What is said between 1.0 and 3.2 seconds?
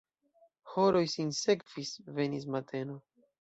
sinsekvis, venis mateno.